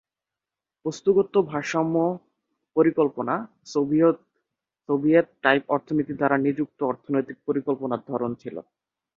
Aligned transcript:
বস্তুগত 0.85 1.33
ভারসাম্য 1.49 1.95
পরিকল্পনা 2.75 3.35
সোভিয়েত-টাইপ 4.89 5.63
অর্থনীতি 5.75 6.13
দ্বারা 6.19 6.37
নিযুক্ত 6.45 6.79
অর্থনৈতিক 6.91 7.37
পরিকল্পনার 7.47 8.01
ধরন 8.09 8.31
ছিল। 8.41 8.55